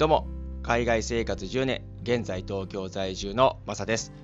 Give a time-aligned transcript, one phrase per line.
[0.00, 0.26] どうも、
[0.62, 4.14] 海外生活10年、現在東京在住のマサです。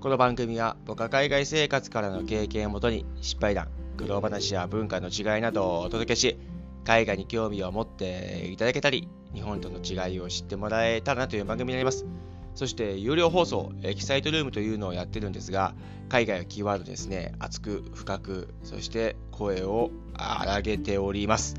[0.00, 6.38] この番組は僕は海外生活からの経験をもとに失敗談、苦労話や文化の違いなどをお届けし、
[6.84, 12.06] 海外に興味を持っていただけたり、日本との違いを知ってもらえたらなという番組になります。
[12.54, 15.74] そして有料放送、エキサイトルームというのをやってるんですが、
[16.08, 21.56] 海外のキーワードですね、熱く深く、そして声を荒げております。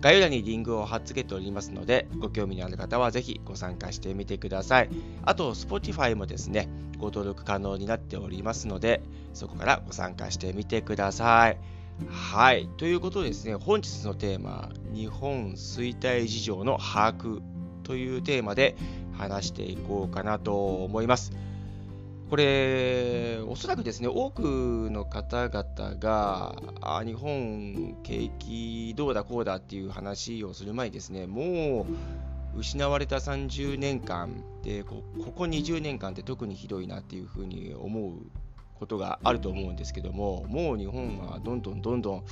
[0.00, 4.90] 概要欄にリンクを貼っ付けておりますので、ご興味のある方はぜひご参加してみてください。
[5.24, 9.02] あと、Spotify もですね、ご登録可能になっておりますので、
[9.34, 11.58] そこからご参加してみてください。
[12.08, 12.68] はい。
[12.76, 17.40] ということでですね、本日のテーマ、日本衰退事情の把握
[17.82, 18.76] というテーマで
[19.16, 21.32] 話していこうかなと思います。
[22.28, 31.86] これ、おそらくですね、多くの方々が、あ日本、景気どうだこうだっていう話をする前にですね、も
[32.54, 35.02] う失われた30年間でこ、
[35.34, 38.12] こ20年間って特にひどいなっていうふうに思う
[38.78, 42.24] ことがあると思うんですけども、もう日本はどんどんどんどん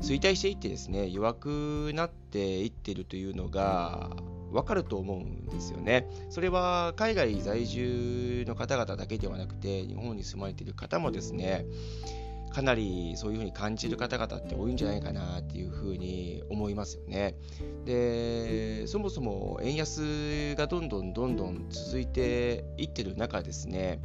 [0.00, 4.10] 衰退していってですね、弱くなっていってるというのが、
[4.52, 6.08] わかると思うんですよね。
[6.30, 11.66] それは海外在住の方々だけではなくて、日本に住まれている方もですね、
[12.50, 17.36] かなりそういうふうに感じる方々って多いんじゃないかなっていうふうに思いますよね。
[17.84, 24.00] で、そもそも円安がどんどんどんどん続いていってる中ですね、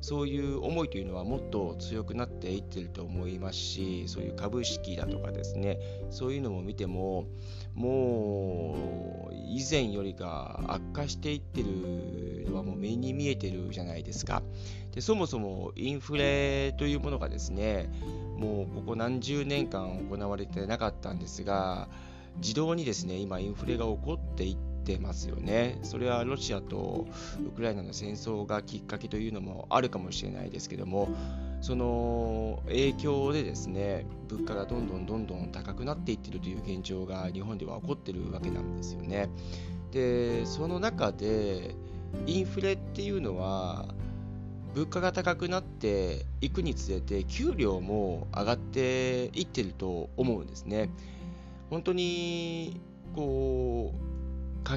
[0.00, 5.78] そういう思いというのはもっと強くなっていってると思いますしそういう株式だとかですね
[6.10, 7.26] そういうのも見ても
[7.74, 14.42] もう以前よりか悪化していってるのはもう目に見えてるじゃないですか。
[14.94, 17.88] でそもそもインフレというものがですね
[18.36, 21.88] もうここ何十年間行われてなかったんですが
[22.38, 25.78] 自動にですね今インフレが起こっていっててますよね。
[25.82, 27.06] それはロシアと
[27.46, 31.08] ウクライナの戦争がきっかけというのもあるかもしれないですけども、
[31.60, 39.28] その影響でですね、物価がどんどんどんどん高くなっていってるという現状が日本では起こってるわけなんですよね。
[39.92, 41.74] で、その中で
[42.26, 43.94] インフレっていうのは
[44.74, 50.90] 物価が高くなっていくにつれて給料も上がっていってると思うんですね。
[51.70, 52.80] 本当に
[53.14, 54.09] こう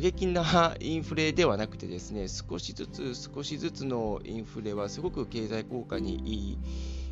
[0.04, 6.58] 激なインフレではなくてですね少しずつ少しずつのインフレはすごく経済効果にいい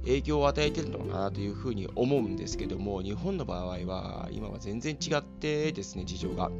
[0.03, 6.51] 影響を与えているのかなというふうに思うんですけども日本の場合は今は全然違ってですね事情が。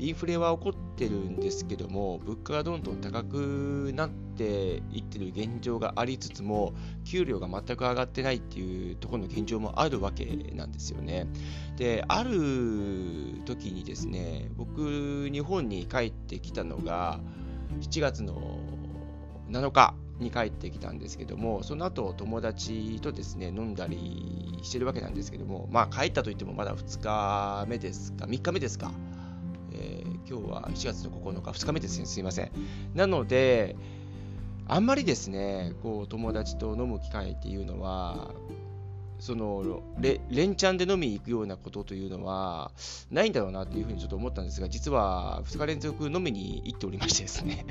[0.00, 6.72] インフレは起こってるんですけども、物価がどんどん高くなっていってる現状がありつつも、
[7.04, 10.24] 給料が全く上がってないっていうところの現状もあるわけ
[10.54, 11.26] なんですよね。
[11.76, 12.30] で、ある
[13.44, 17.20] 時にですね、僕、日本に帰ってきたのが、
[17.82, 18.58] 7月の
[19.50, 28.92] 7日に帰ってきたんですけども、その後友達とですね、飲んだりしてるわけなんですけども、まあ帰ったといってもまだ2日目ですか、3日目ですか。
[29.80, 32.50] えー、今日は7月の9日、2日目ですね、すいません。
[32.94, 33.76] なので、
[34.68, 38.30] あんまりですね、こう友達と飲む機会っていうのは、
[39.18, 42.72] そのレ連チャンで飲みに行くようなことというのは
[43.10, 47.66] ないんだろうなというふうにちょっと思ったんですが、実は2日連続飲みに行っておりましてですね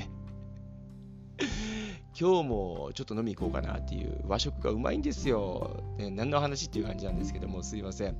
[2.18, 5.82] 今日もちょっと飲み行こうかなっていう和食がうまいんですよ。
[5.98, 8.16] ね、何の話っていう感じなんですけども、すいません。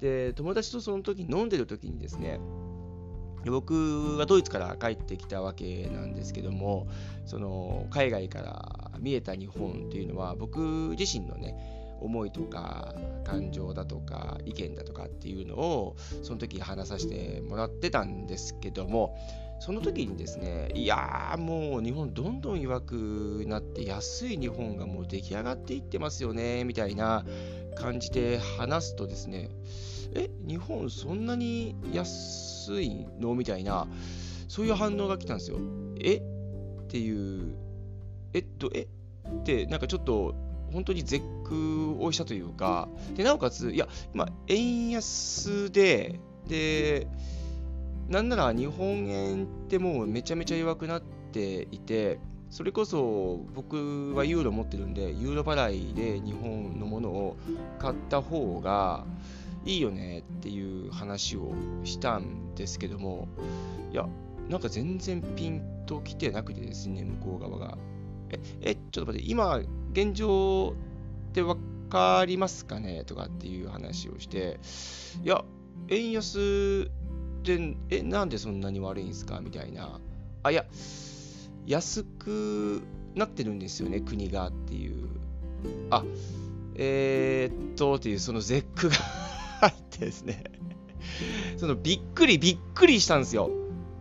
[0.00, 2.40] で、友達とその時飲んでる時にですね、
[3.50, 6.86] 僕はドイツから帰ってきたわけなんですけども
[7.26, 10.60] その海外から見えた日本というのは僕
[10.98, 11.54] 自身のね
[12.00, 12.94] 思いとか
[13.24, 19.16] 感情だとか意見だとかっていうのをその時話させてもらってたんですけども
[19.60, 27.24] その時にですねいやーもう日本どんどん弱くなって安い日本がもう出来上がっていってますよねみたいな
[27.74, 29.48] 感じで話すとですね
[30.14, 33.34] え日本そんなに安いの？
[33.34, 33.86] みたいな
[34.48, 35.58] そういう反応が来たんですよ。
[36.00, 36.16] え？
[36.16, 36.20] っ
[36.88, 37.54] ていう。
[38.32, 38.86] えっとえ？
[39.28, 40.34] ってなんかちょっと
[40.72, 42.88] 本当に絶句をしたというか。
[43.14, 47.08] でなおかついや今円安でで
[48.08, 51.02] なんなら日本円ってもうめちゃめちゃ弱くなっ
[51.32, 52.18] ていて
[52.50, 57.36] それこそ僕はユーロ持ってるんでユーロ払いで日本のものを
[57.78, 59.04] 買った方が
[59.64, 61.52] いいよねっていう話を
[61.84, 63.28] したんですけども、
[63.92, 64.06] いや、
[64.48, 67.78] なんか全然ピンときてなくてですね、向こう側が。
[68.30, 69.60] え、え、ちょっと待って、今、
[69.92, 70.74] 現状
[71.30, 74.58] って分かりますかねとかっていう話をして、
[75.22, 75.44] いや、
[75.88, 76.90] 円安っ
[77.44, 80.00] てえなんでそんなに悪いんですかみたいな
[80.42, 80.64] あいや
[81.66, 82.82] 安く
[83.14, 85.08] なってるんですよね国がっていう
[85.90, 86.02] あ
[86.76, 88.96] えー、っとっていうその絶句が
[89.68, 90.44] 入ってですね。
[91.56, 93.50] そのびっくりびっくりしたんですよ。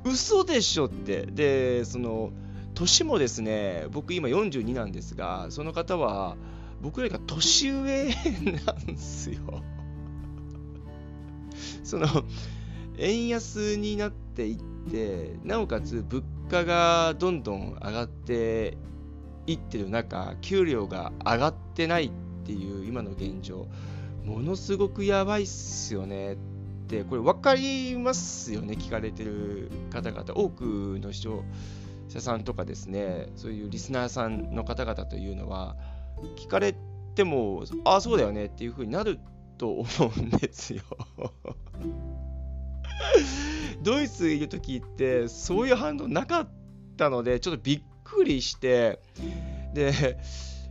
[0.05, 1.25] 嘘でしょって。
[1.25, 2.31] でその
[2.73, 6.35] 年もですね僕今42なんですがその方は
[6.81, 8.09] 僕よりか年上
[8.65, 9.39] なんですよ。
[11.83, 12.07] その
[12.97, 14.57] 円安になっていっ
[14.91, 18.77] てなおかつ物価がどんどん上がって
[19.47, 22.11] いってる中給料が上がってないっ
[22.45, 23.67] ていう今の現状。
[24.25, 26.37] ものすごくやばいっすよねっ
[26.87, 31.43] てこれ分かりますよね聞かれてる方々多くの視聴
[32.09, 35.75] 者さんとかですねそういうリスナーさんの方々というのは
[36.37, 36.75] 聞かれ
[37.15, 39.19] てもああそうだよねっていうふうになる
[39.57, 39.87] と思
[40.17, 40.81] うんですよ。
[43.81, 46.49] ドイツいる時ってそういう反応なかっ
[46.97, 48.99] たのでちょっとびっくりして
[49.73, 50.17] で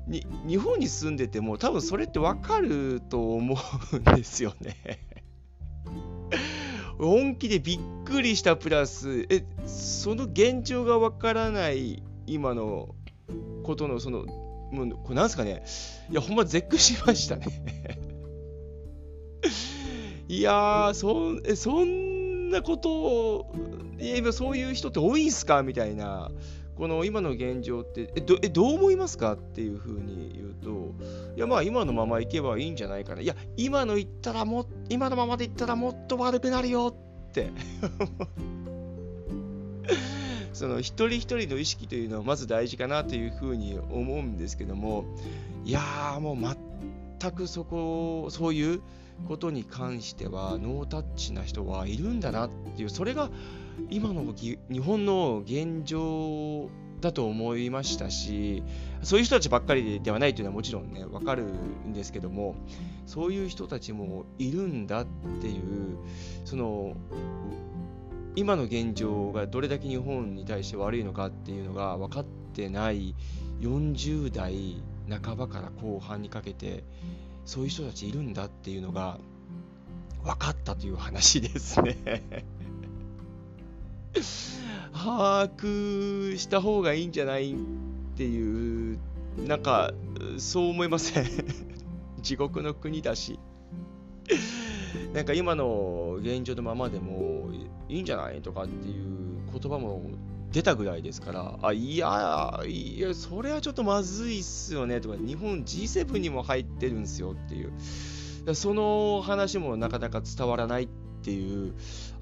[0.07, 3.57] に日本に住んでても多分それってわかると思
[3.93, 4.77] うんですよね。
[6.99, 12.95] 本気でびっくりしたプラスえその現状がわからない今の
[13.65, 14.25] ことのその
[14.73, 15.63] もうこれなんすかね。
[16.11, 17.47] いやほんま絶句しましたね。
[20.29, 23.55] いやーそえそんなことを
[24.01, 25.63] 今そういう人って多いんすか？
[25.63, 26.31] みたいな。
[26.83, 30.93] この今の現状ってえどえどう思いますかっていうふうに言うと
[31.37, 33.21] いやまあ今のままいけばいいんじゃないかな。
[33.21, 36.93] いや今の言ったらも今のままで言ったらもっと悪くなるよ
[37.29, 37.51] って。
[40.53, 45.05] その一人一人の意識というのはまず大事かなというふうに思うんですけども
[45.65, 46.37] いやーもう
[47.21, 48.81] 全くそこそういう
[49.29, 53.31] ことに関してはノータッチな人はいるんだなっていうそれが
[53.91, 56.69] 今の日本の現状
[57.01, 58.63] だと思いましたし
[59.03, 62.55] そういう人たちばっかりではないというのはもちろんね分かるんですけども
[63.07, 65.07] そういう人たちもいるんだっ
[65.41, 65.99] ていう
[66.45, 66.95] その
[68.35, 73.15] 今の現状がどれだけ日本に対して悪いのかっていうのが分かってない
[73.61, 76.85] 40代半ばから後半にかけて
[77.45, 79.19] そういう人たちいるんだっていうのが
[80.25, 81.97] 分かったという話ですね。
[84.93, 87.57] 把握した方がいいんじゃないっ
[88.17, 88.99] ていう
[89.39, 89.93] なんか
[90.39, 91.27] そう思いません。
[92.23, 93.39] 地獄の国だし。
[95.15, 97.51] なんか今の現状のままでも
[97.89, 100.03] いいんじゃないとかっていう言葉も
[100.53, 110.89] 出たぐらいですから、あ、いや、いや、それはちょっとまずいっすよねとか、日本 G7 にも入ってるんですよっていう、その話もなかなか伝わらないっ
[111.23, 111.75] ていう、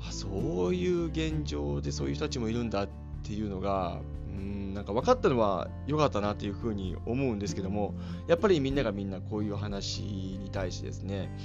[0.08, 2.88] あそういう現状でそういう人たちもいるんだっ
[3.24, 7.94] ていうのが、うんなんか分かったのは良かったなっていうふうに思うんですけども、
[8.28, 11.36] やっぱりみんながみんなこういう話に対してですね、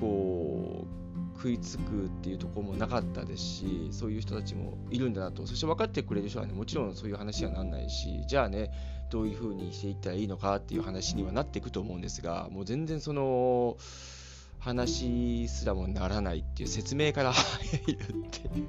[0.00, 0.99] こう、
[1.40, 5.46] 食いつくっていうところもなかったですしそういう人たちもいるんだなと。
[5.46, 8.70] そして分かってくれる人はねもちろんそういう話にはなんないしじゃあね
[9.10, 13.78] どういうふうにしていったらいいのかっていう話にはなっていくと思うんですがもう全然その
[14.58, 18.66] 話すらもならないっていう説明から 入るっていう。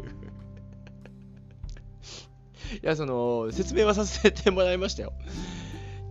[2.81, 5.11] いやその説明はさせてもらいましたよ。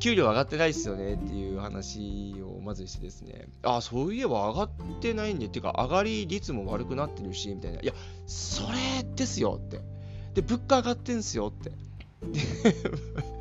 [0.01, 7.81] 給料上がってないっすよねっていう話をまずしてですね、あ、そういえば上がってないんで、っていうか上がり率も悪くなってるし、みたいな。
[7.81, 7.93] いや、
[8.27, 9.81] それですよって。
[10.35, 11.71] で、物価上がってんすよって。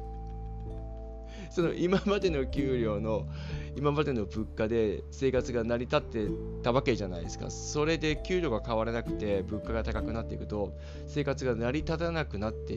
[1.49, 3.27] その今までの給料の
[3.75, 6.27] 今までの物価で生活が成り立って
[6.63, 12.73] たわけじゃないですかそれで給料が変わらなくて物価が高くなっていくと生活が成り立たなくなって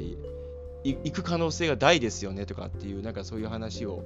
[0.85, 4.03] 行く可能性が大ですよねとかっていうなんかそういう話を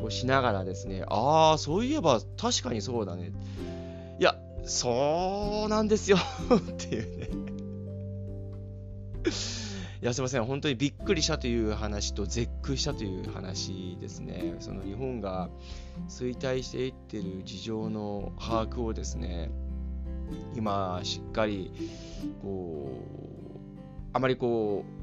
[0.00, 1.04] こうしながらですね。
[1.08, 3.32] ああそういえば確かにそうだね。
[4.18, 6.16] いやそうなんですよ
[6.54, 7.28] っていうね。
[10.00, 10.44] いやすいません。
[10.44, 14.54] 本当にびっくりしたという話と絶句したという話ですね。
[14.60, 15.50] その日本が
[16.08, 19.50] 衰退していってる事情の把握をですね
[20.54, 21.72] 今しっかり
[22.42, 23.58] こう
[24.12, 24.97] あまりこう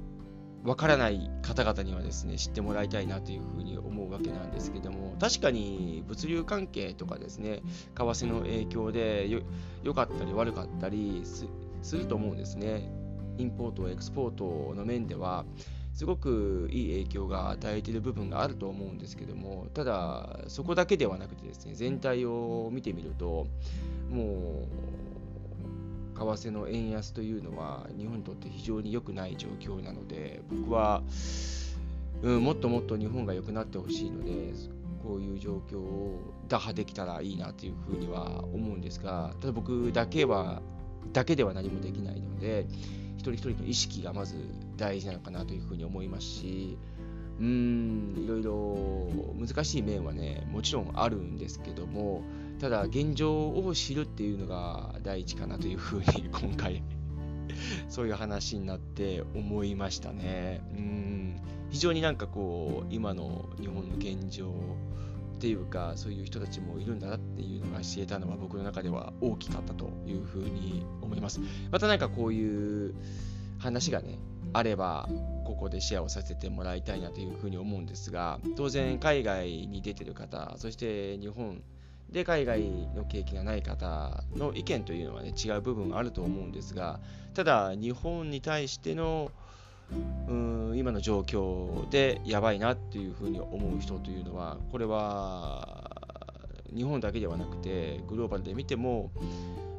[0.65, 7.61] わからない方々にはですね知ってもらいたいなというふうに思うわけなんですけども確かに物流関係とかですね
[7.95, 9.29] 為替の影響で
[9.83, 11.21] 良かったり悪かったり
[11.83, 12.89] すると思うんですね。
[13.37, 15.45] インポートエクスポートの面では
[15.93, 23.47] すごくいい影響が与えている部分があると思うんですけどもただそこだけではなくてですね全体を見てみると
[24.09, 24.67] もう
[26.15, 31.03] 為替の円安というのは日本にとって非常に良くない状況なので僕は、
[32.21, 34.53] うん、もっともっと日本が良くなってほしいので
[35.03, 40.61] こういう状況を打破できたらいいなというふうには思うんですがただ僕だけは
[41.13, 42.65] だけでは何もできないので
[43.17, 44.35] 一人一人の意識がまず
[44.77, 46.77] 大事なのかなというふうに思いますし
[47.39, 52.23] うんいろいろ難しい面はねもちろんあるんですけども
[52.65, 56.81] ただ現状を知るっていうのが第一かなというふうに今回
[57.89, 60.61] そういう話になって思いましたね。
[60.75, 61.41] うん。
[61.69, 64.51] 非常になんかこう今の日本の現状
[65.35, 71.41] っていうかそういう人たちもいるんだなっていうのが知れたのは僕の中では大きかったというふうに思います。
[71.69, 72.95] またなんかこういう
[73.59, 74.17] 話がね
[74.53, 75.07] あれば
[75.45, 81.61] ここでシェアをさせてもらいたいなというふうに思うんですが当然海外に出てる方そして日本
[82.09, 82.61] で海外
[82.95, 86.99] の経験がない方の意見というのはね違う部分があると思うんですが
[87.33, 89.31] ただ日本に対しての
[90.27, 95.89] うん今の状況でやばいなっていうふうに思う人というのはこれは
[96.75, 99.11] 日本だけではなくてグローバルで見ても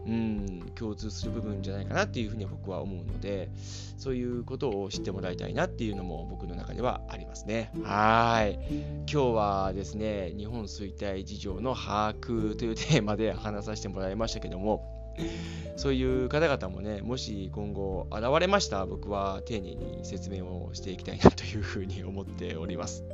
[0.06, 3.50] うん共通する部分じゃないかなっていうふうに僕は思うので
[3.98, 14.96] そういうことを知ってもらいたいなっていうのも僕の中ではありますねはい今日はですね日本衰退事情の把握というテーマで話させてもらいましたけども
[15.76, 23.04] そういう方々もね、もし今後現れましたら僕は丁寧に説明をしていきたいなというふうに思っております。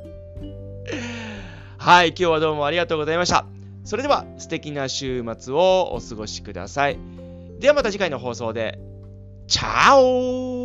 [1.77, 3.62] はい、今日はどうもありがとうございました。
[3.83, 6.97] それでは素敵な週末をお過ごしください。
[7.59, 8.79] ではまた次回の放送で。
[9.47, 10.62] チャオ